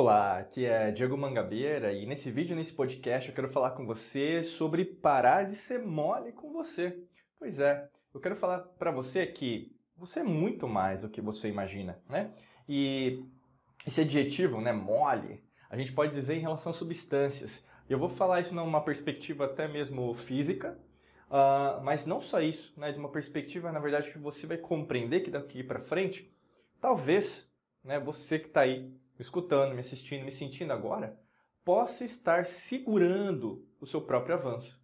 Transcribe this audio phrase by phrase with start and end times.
[0.00, 4.44] Olá, aqui é Diego Mangabeira e nesse vídeo, nesse podcast, eu quero falar com você
[4.44, 7.02] sobre parar de ser mole com você.
[7.36, 11.48] Pois é, eu quero falar para você que você é muito mais do que você
[11.48, 12.30] imagina, né?
[12.68, 13.24] E
[13.84, 17.66] esse adjetivo, né, mole, a gente pode dizer em relação a substâncias.
[17.90, 20.78] Eu vou falar isso numa perspectiva até mesmo física,
[21.28, 25.22] uh, mas não só isso, né, de uma perspectiva, na verdade, que você vai compreender
[25.22, 26.32] que daqui para frente,
[26.80, 27.50] talvez,
[27.82, 31.18] né, você que está aí me escutando, me assistindo, me sentindo agora,
[31.64, 34.80] possa estar segurando o seu próprio avanço.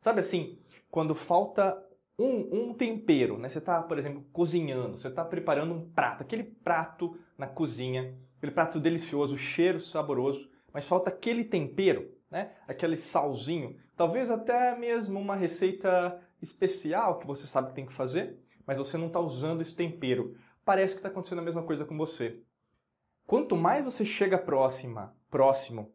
[0.00, 0.58] Sabe assim,
[0.90, 1.76] quando falta
[2.18, 3.48] um, um tempero, né?
[3.48, 8.52] Você está, por exemplo, cozinhando, você está preparando um prato, aquele prato na cozinha, aquele
[8.52, 12.52] prato delicioso, cheiro saboroso, mas falta aquele tempero, né?
[12.66, 18.38] Aquele salzinho, talvez até mesmo uma receita especial que você sabe que tem que fazer,
[18.66, 20.36] mas você não está usando esse tempero.
[20.64, 22.40] Parece que está acontecendo a mesma coisa com você.
[23.26, 25.92] Quanto mais você chega próxima, próximo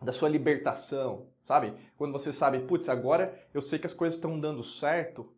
[0.00, 1.74] da sua libertação, sabe?
[1.96, 5.32] Quando você sabe, putz, agora eu sei que as coisas estão dando certo,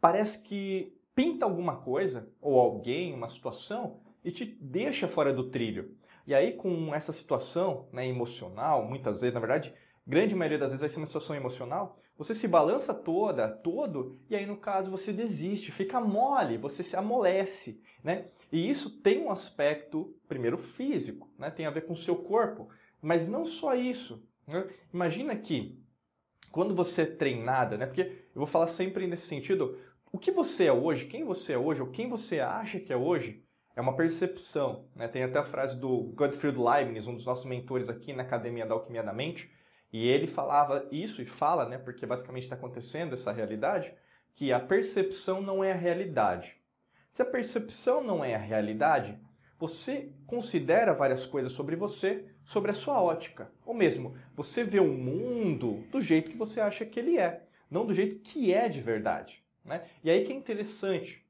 [0.00, 5.96] parece que pinta alguma coisa, ou alguém, uma situação, e te deixa fora do trilho.
[6.26, 9.74] E aí, com essa situação né, emocional, muitas vezes, na verdade,
[10.06, 14.34] grande maioria das vezes vai ser uma situação emocional, você se balança toda, todo, e
[14.34, 18.26] aí no caso você desiste, fica mole, você se amolece, né?
[18.50, 21.50] E isso tem um aspecto, primeiro, físico, né?
[21.50, 22.68] tem a ver com o seu corpo.
[23.00, 24.26] Mas não só isso.
[24.46, 24.66] Né?
[24.92, 25.78] Imagina que
[26.50, 27.86] quando você é treinada, né?
[27.86, 29.78] porque eu vou falar sempre nesse sentido,
[30.10, 32.96] o que você é hoje, quem você é hoje, ou quem você acha que é
[32.96, 33.44] hoje,
[33.76, 34.88] é uma percepção.
[34.96, 35.06] Né?
[35.06, 38.74] Tem até a frase do Gottfried Leibniz, um dos nossos mentores aqui na Academia da
[38.74, 39.52] Alquimia da Mente,
[39.92, 43.92] e ele falava isso e fala, né, porque basicamente está acontecendo essa realidade,
[44.34, 46.56] que a percepção não é a realidade.
[47.10, 49.18] Se a percepção não é a realidade,
[49.58, 53.50] você considera várias coisas sobre você, sobre a sua ótica.
[53.66, 57.84] Ou mesmo, você vê o mundo do jeito que você acha que ele é, não
[57.84, 59.42] do jeito que é de verdade.
[59.64, 59.82] Né?
[60.04, 61.26] E aí que é interessante.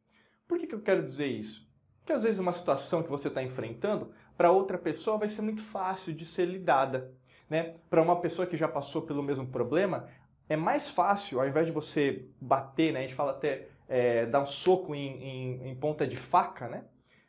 [0.46, 1.66] Por que, que eu quero dizer isso?
[2.00, 5.62] Porque às vezes uma situação que você está enfrentando, para outra pessoa vai ser muito
[5.62, 7.12] fácil de ser lidada.
[7.48, 7.74] Né?
[7.88, 10.08] Para uma pessoa que já passou pelo mesmo problema,
[10.48, 13.00] é mais fácil, ao invés de você bater, né?
[13.00, 16.84] a gente fala até é, dar um soco em, em, em, ponta de faca, né?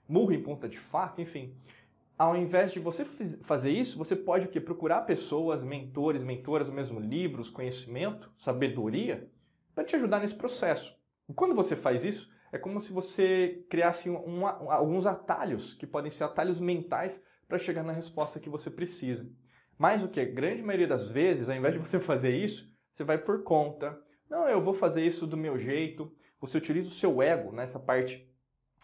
[0.07, 1.53] Murro em ponta de faca, enfim.
[2.17, 4.59] Ao invés de você fazer isso, você pode o quê?
[4.59, 9.29] procurar pessoas, mentores, mentoras, mesmo livros, conhecimento, sabedoria,
[9.73, 10.93] para te ajudar nesse processo.
[11.29, 14.09] E quando você faz isso, é como se você criasse
[14.67, 19.31] alguns atalhos, que podem ser atalhos mentais, para chegar na resposta que você precisa.
[19.79, 20.25] Mas o que?
[20.25, 23.97] Grande maioria das vezes, ao invés de você fazer isso, você vai por conta.
[24.29, 28.29] Não, eu vou fazer isso do meu jeito, você utiliza o seu ego nessa parte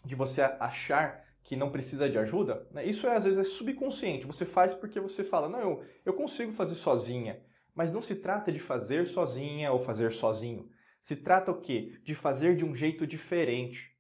[0.06, 2.84] de você achar que não precisa de ajuda, né?
[2.84, 4.26] isso é, às vezes é subconsciente.
[4.26, 7.40] Você faz porque você fala, não, eu, eu consigo fazer sozinha.
[7.76, 10.70] Mas não se trata de fazer sozinha ou fazer sozinho.
[11.02, 12.00] Se trata o quê?
[12.04, 13.96] De fazer de um jeito diferente.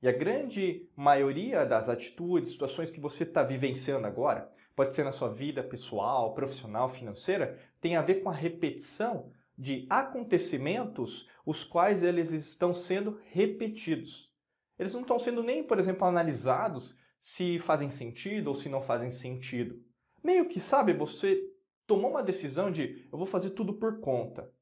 [0.00, 5.10] E a grande maioria das atitudes, situações que você está vivenciando agora, pode ser na
[5.10, 12.02] sua vida pessoal, profissional, financeira, tem a ver com a repetição de acontecimentos os quais
[12.02, 14.30] eles estão sendo repetidos.
[14.78, 19.10] Eles não estão sendo nem, por exemplo, analisados se fazem sentido ou se não fazem
[19.10, 19.82] sentido.
[20.22, 21.42] Meio que, sabe, você
[21.86, 24.52] tomou uma decisão de eu vou fazer tudo por conta.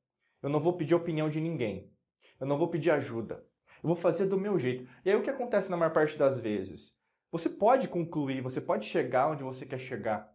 [0.40, 1.90] Eu não vou pedir opinião de ninguém.
[2.38, 3.44] Eu não vou pedir ajuda.
[3.82, 4.88] Eu vou fazer do meu jeito.
[5.04, 6.93] E aí o que acontece na maior parte das vezes?
[7.34, 10.32] Você pode concluir, você pode chegar onde você quer chegar.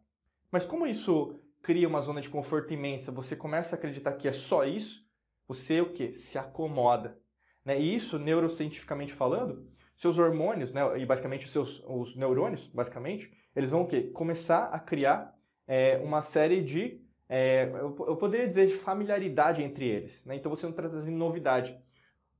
[0.51, 4.33] Mas como isso cria uma zona de conforto imensa, você começa a acreditar que é
[4.33, 5.07] só isso,
[5.47, 6.11] você o que?
[6.11, 7.17] Se acomoda.
[7.63, 7.79] Né?
[7.79, 9.65] E isso, neurocientificamente falando,
[9.95, 14.11] seus hormônios, né, e basicamente os seus os neurônios, basicamente, eles vão o quê?
[14.13, 15.33] Começar a criar
[15.65, 20.25] é, uma série de, é, eu, eu, poderia dizer, de familiaridade entre eles.
[20.25, 20.35] Né?
[20.35, 21.79] Então você não está trazendo novidade.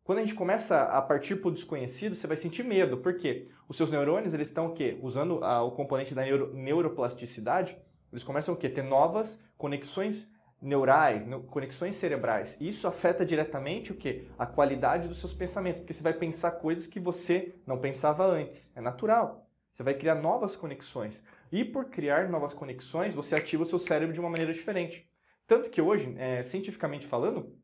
[0.10, 2.98] Quando a gente começa a partir para o desconhecido, você vai sentir medo.
[2.98, 3.48] Por quê?
[3.68, 4.98] Os seus neurônios eles estão o quê?
[5.04, 7.78] Usando a, o componente da neuro, neuroplasticidade,
[8.12, 8.68] eles começam o quê?
[8.68, 12.58] Ter novas conexões neurais, conexões cerebrais.
[12.60, 14.26] Isso afeta diretamente o quê?
[14.36, 18.76] A qualidade dos seus pensamentos, porque você vai pensar coisas que você não pensava antes.
[18.76, 19.48] É natural.
[19.72, 21.24] Você vai criar novas conexões.
[21.52, 25.08] E por criar novas conexões, você ativa o seu cérebro de uma maneira diferente.
[25.46, 27.56] Tanto que hoje, é, cientificamente falando,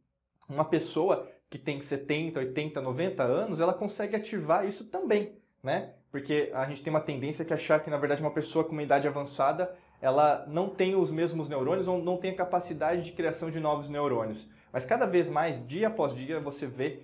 [0.47, 5.93] uma pessoa que tem 70, 80, 90 anos, ela consegue ativar isso também, né?
[6.11, 8.83] Porque a gente tem uma tendência que achar que, na verdade, uma pessoa com uma
[8.83, 13.49] idade avançada, ela não tem os mesmos neurônios ou não tem a capacidade de criação
[13.49, 14.49] de novos neurônios.
[14.69, 17.03] Mas cada vez mais, dia após dia, você vê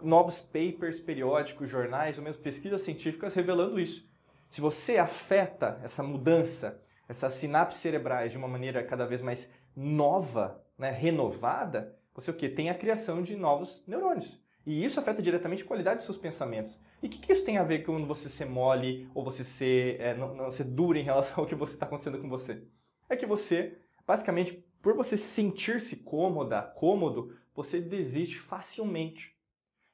[0.00, 4.04] novos papers periódicos, jornais ou mesmo pesquisas científicas revelando isso.
[4.50, 10.60] Se você afeta essa mudança, essas sinapses cerebrais de uma maneira cada vez mais nova,
[10.76, 12.48] né, renovada, você o quê?
[12.48, 14.40] Tem a criação de novos neurônios.
[14.64, 16.80] E isso afeta diretamente a qualidade dos seus pensamentos.
[17.02, 20.00] E o que, que, isso tem a ver com você ser mole ou você ser,
[20.00, 22.62] é, não, não ser duro em relação ao que você está acontecendo com você?
[23.08, 29.36] É que você, basicamente, por você sentir-se cômoda, cômodo, você desiste facilmente.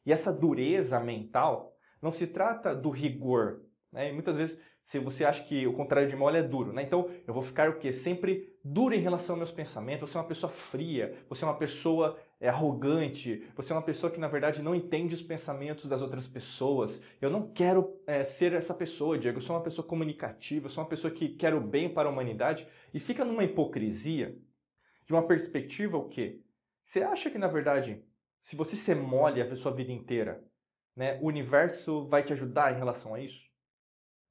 [0.05, 3.63] E essa dureza mental não se trata do rigor.
[3.91, 4.11] Né?
[4.11, 6.83] E muitas vezes se você acha que o contrário de mole é duro, né?
[6.83, 7.93] Então eu vou ficar o quê?
[7.93, 10.09] Sempre duro em relação aos meus pensamentos.
[10.09, 14.11] Você é uma pessoa fria, você é uma pessoa é, arrogante, você é uma pessoa
[14.11, 17.03] que na verdade não entende os pensamentos das outras pessoas.
[17.21, 19.37] Eu não quero é, ser essa pessoa, Diego.
[19.37, 22.11] Eu sou uma pessoa comunicativa, eu sou uma pessoa que quer o bem para a
[22.11, 24.39] humanidade e fica numa hipocrisia
[25.05, 26.41] de uma perspectiva o quê?
[26.83, 28.03] Você acha que na verdade,
[28.41, 30.43] se você ser mole a sua vida inteira,
[30.97, 33.48] né, o universo vai te ajudar em relação a isso?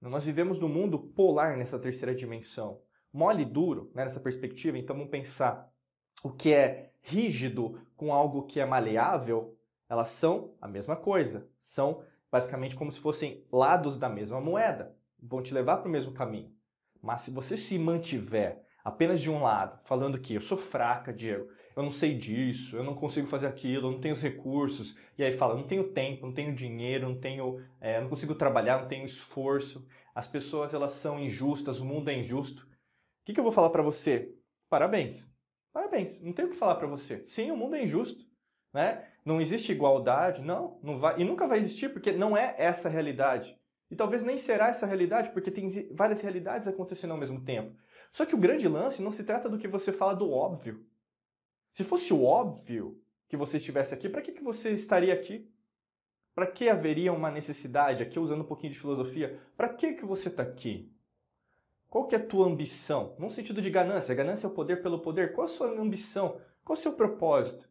[0.01, 2.81] Nós vivemos num mundo polar nessa terceira dimensão.
[3.11, 5.71] Mole e duro, né, nessa perspectiva, então vamos pensar
[6.23, 9.57] o que é rígido com algo que é maleável,
[9.89, 11.49] elas são a mesma coisa.
[11.59, 14.95] São basicamente como se fossem lados da mesma moeda.
[15.21, 16.53] Vão te levar para o mesmo caminho.
[17.01, 21.49] Mas se você se mantiver apenas de um lado, falando que eu sou fraca, Diego,
[21.77, 24.97] eu não sei disso, eu não consigo fazer aquilo, eu não tenho os recursos.
[25.15, 28.81] E aí fala, não tenho tempo, não tenho dinheiro, não tenho, é, não consigo trabalhar,
[28.81, 29.87] não tenho esforço.
[30.15, 32.63] As pessoas elas são injustas, o mundo é injusto.
[32.63, 32.67] O
[33.25, 34.33] que, que eu vou falar para você?
[34.67, 35.31] Parabéns,
[35.71, 36.19] parabéns.
[36.19, 37.23] Não tenho o que falar para você.
[37.27, 38.25] Sim, o mundo é injusto,
[38.73, 39.07] né?
[39.23, 42.91] Não existe igualdade, não, não vai e nunca vai existir porque não é essa a
[42.91, 43.55] realidade.
[43.91, 47.77] E talvez nem será essa realidade porque tem várias realidades acontecendo ao mesmo tempo.
[48.11, 50.83] Só que o grande lance não se trata do que você fala do óbvio.
[51.77, 55.47] Se fosse o óbvio que você estivesse aqui, para que, que você estaria aqui?
[56.33, 60.27] Para que haveria uma necessidade, aqui usando um pouquinho de filosofia, para que, que você
[60.27, 60.91] está aqui?
[61.87, 63.15] Qual que é a tua ambição?
[63.19, 65.33] Num sentido de ganância, ganância é o poder pelo poder.
[65.33, 66.41] Qual a sua ambição?
[66.65, 67.69] Qual o seu propósito?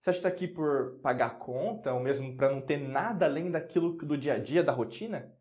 [0.00, 4.18] Você está aqui por pagar conta, ou mesmo para não ter nada além daquilo do
[4.18, 5.32] dia a dia, da rotina?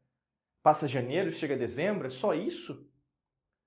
[0.62, 2.88] Passa janeiro, chega dezembro, é só isso?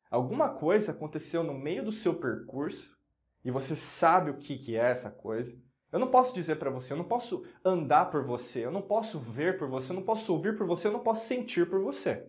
[0.09, 2.98] Alguma coisa aconteceu no meio do seu percurso
[3.45, 5.59] e você sabe o que, que é essa coisa.
[5.91, 9.19] Eu não posso dizer para você, eu não posso andar por você, eu não posso
[9.19, 12.27] ver por você, eu não posso ouvir por você, eu não posso sentir por você.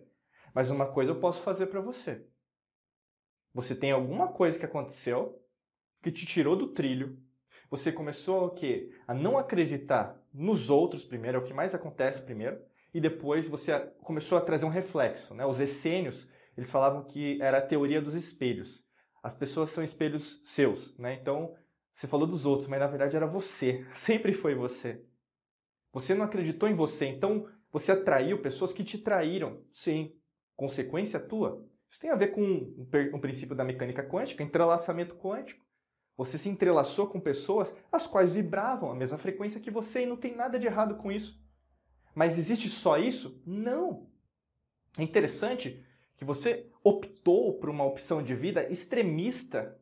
[0.54, 2.24] Mas uma coisa eu posso fazer para você.
[3.52, 5.42] Você tem alguma coisa que aconteceu
[6.02, 7.18] que te tirou do trilho.
[7.70, 8.90] Você começou o quê?
[9.06, 12.60] A não acreditar nos outros primeiro, é o que mais acontece primeiro,
[12.94, 15.34] e depois você começou a trazer um reflexo.
[15.34, 15.44] Né?
[15.44, 18.82] Os essênios, eles falavam que era a teoria dos espelhos
[19.22, 21.14] as pessoas são espelhos seus, né?
[21.14, 21.54] Então,
[21.92, 25.04] você falou dos outros, mas na verdade era você, sempre foi você.
[25.92, 29.62] Você não acreditou em você, então você atraiu pessoas que te traíram.
[29.72, 30.16] Sim,
[30.56, 31.66] consequência tua.
[31.90, 35.64] Isso tem a ver com um, um princípio da mecânica quântica, entrelaçamento quântico.
[36.16, 40.16] Você se entrelaçou com pessoas as quais vibravam a mesma frequência que você e não
[40.16, 41.42] tem nada de errado com isso.
[42.14, 43.42] Mas existe só isso?
[43.46, 44.08] Não.
[44.98, 45.84] É interessante
[46.20, 49.80] que você optou por uma opção de vida extremista,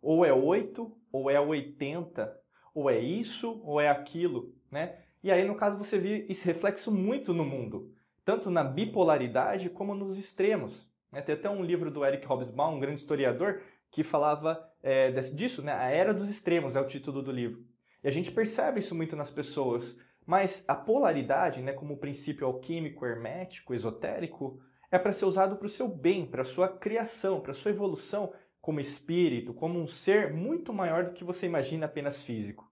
[0.00, 2.34] ou é 8, ou é 80,
[2.74, 4.96] ou é isso, ou é aquilo, né?
[5.22, 7.92] E aí, no caso, você vê esse reflexo muito no mundo,
[8.24, 10.90] tanto na bipolaridade como nos extremos.
[11.12, 11.20] Né?
[11.20, 13.60] Tem até um livro do Eric Hobsbawm, um grande historiador,
[13.90, 15.74] que falava é, disso, né?
[15.74, 17.62] A Era dos Extremos é o título do livro.
[18.02, 19.98] E a gente percebe isso muito nas pessoas.
[20.24, 25.70] Mas a polaridade, né, como princípio alquímico, hermético, esotérico, é para ser usado para o
[25.70, 30.32] seu bem, para a sua criação, para a sua evolução como espírito, como um ser
[30.32, 32.70] muito maior do que você imagina apenas físico.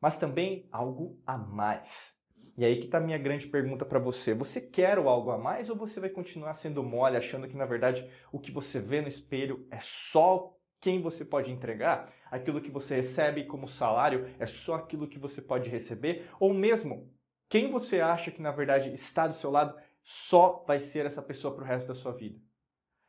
[0.00, 2.20] Mas também algo a mais.
[2.56, 4.34] E aí que está a minha grande pergunta para você.
[4.34, 7.64] Você quer o algo a mais ou você vai continuar sendo mole, achando que na
[7.64, 12.12] verdade o que você vê no espelho é só quem você pode entregar?
[12.30, 16.28] Aquilo que você recebe como salário é só aquilo que você pode receber?
[16.40, 17.10] Ou mesmo
[17.48, 21.54] quem você acha que na verdade está do seu lado só vai ser essa pessoa
[21.54, 22.38] para o resto da sua vida.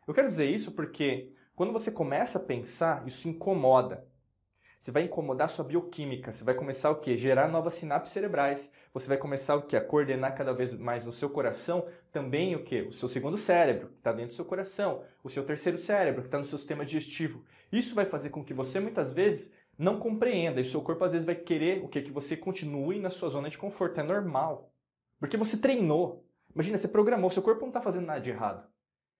[0.07, 4.07] Eu quero dizer isso porque quando você começa a pensar, isso incomoda.
[4.79, 7.15] Você vai incomodar sua bioquímica, você vai começar o quê?
[7.15, 8.69] Gerar novas sinapses cerebrais.
[8.93, 9.77] Você vai começar o quê?
[9.77, 12.81] A coordenar cada vez mais no seu coração também o quê?
[12.81, 16.27] O seu segundo cérebro, que está dentro do seu coração, o seu terceiro cérebro, que
[16.27, 17.45] está no seu sistema digestivo.
[17.71, 21.25] Isso vai fazer com que você muitas vezes não compreenda e seu corpo às vezes
[21.25, 22.01] vai querer o quê?
[22.01, 24.01] Que você continue na sua zona de conforto.
[24.01, 24.69] É normal.
[25.17, 26.22] Porque você treinou,
[26.53, 28.67] Imagina, você programou, seu corpo não está fazendo nada de errado.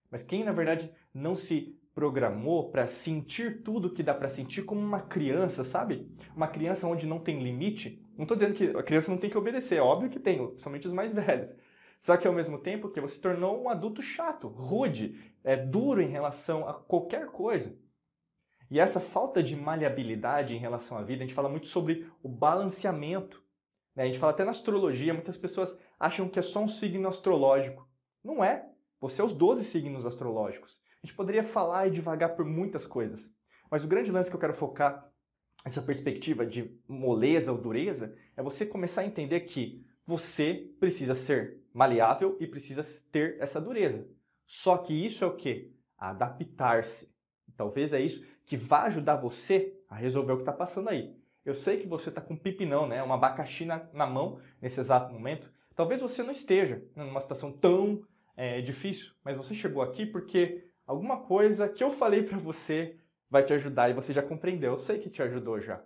[0.10, 4.82] Mas quem, na verdade, não se programou para sentir tudo que dá para sentir como
[4.82, 6.12] uma criança, sabe?
[6.36, 8.04] Uma criança onde não tem limite.
[8.18, 10.88] Não estou dizendo que a criança não tem que obedecer, é óbvio que tem, somente
[10.88, 11.56] os mais velhos.
[12.00, 16.02] Só que ao mesmo tempo que você se tornou um adulto chato, rude, é, duro
[16.02, 17.78] em relação a qualquer coisa.
[18.70, 22.28] E essa falta de maleabilidade em relação à vida, a gente fala muito sobre o
[22.28, 23.42] balanceamento.
[23.96, 24.04] Né?
[24.04, 27.88] A gente fala até na astrologia, muitas pessoas acham que é só um signo astrológico.
[28.24, 28.70] Não é.
[29.00, 30.80] Você é os 12 signos astrológicos.
[31.04, 33.30] A gente poderia falar e devagar por muitas coisas.
[33.70, 35.12] Mas o grande lance que eu quero focar
[35.66, 41.62] essa perspectiva de moleza ou dureza é você começar a entender que você precisa ser
[41.74, 44.10] maleável e precisa ter essa dureza.
[44.46, 45.74] Só que isso é o que?
[45.98, 47.14] Adaptar-se.
[47.56, 51.16] Talvez é isso que vai ajudar você a resolver o que está passando aí.
[51.46, 53.04] Eu sei que você está com um pipinão, né?
[53.04, 55.52] Um abacaxi na, na, mão nesse exato momento.
[55.76, 58.04] Talvez você não esteja numa situação tão
[58.38, 62.98] é, difícil, mas você chegou aqui porque alguma coisa que eu falei para você
[63.30, 64.72] vai te ajudar e você já compreendeu.
[64.72, 65.84] Eu sei que te ajudou já.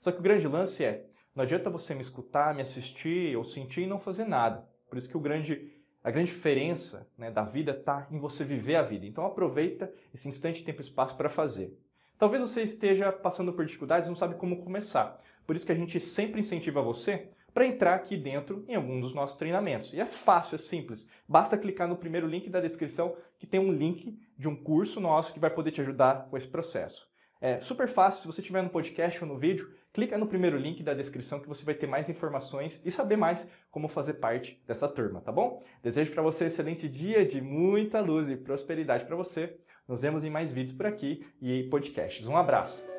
[0.00, 3.82] Só que o grande lance é, não adianta você me escutar, me assistir ou sentir
[3.82, 4.66] e não fazer nada.
[4.88, 5.72] Por isso que o grande
[6.06, 9.04] a grande diferença né, da vida está em você viver a vida.
[9.04, 11.76] Então aproveita esse instante, tempo e espaço para fazer.
[12.18, 15.20] Talvez você esteja passando por dificuldades e não sabe como começar.
[15.46, 19.14] Por isso que a gente sempre incentiva você para entrar aqui dentro em algum dos
[19.14, 19.92] nossos treinamentos.
[19.92, 21.08] E é fácil, é simples.
[21.28, 25.32] Basta clicar no primeiro link da descrição que tem um link de um curso nosso
[25.32, 27.08] que vai poder te ajudar com esse processo.
[27.40, 30.82] É super fácil, se você estiver no podcast ou no vídeo, clica no primeiro link
[30.82, 34.88] da descrição que você vai ter mais informações e saber mais como fazer parte dessa
[34.88, 35.62] turma, tá bom?
[35.82, 39.56] Desejo para você um excelente dia de muita luz e prosperidade para você.
[39.88, 42.26] Nos vemos em mais vídeos por aqui e podcasts.
[42.26, 42.95] Um abraço.